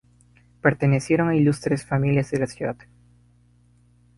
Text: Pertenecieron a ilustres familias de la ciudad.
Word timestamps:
Pertenecieron 0.61 1.29
a 1.29 1.35
ilustres 1.35 1.85
familias 1.85 2.31
de 2.31 2.39
la 2.39 2.47
ciudad. 2.47 2.75